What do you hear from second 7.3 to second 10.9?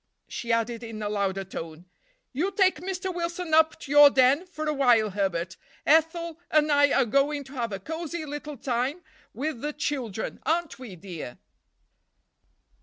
to have a cozy little time with the children, aren't